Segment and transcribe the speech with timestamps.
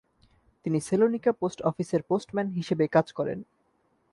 [0.65, 3.39] তিনি Salonika post অফিসের postman হিসেবে কাজ করেন।